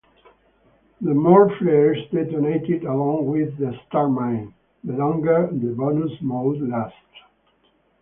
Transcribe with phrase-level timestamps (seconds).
[1.01, 4.51] The more flares detonated along with the Starmine,
[4.83, 6.97] the longer the bonus mode lasts.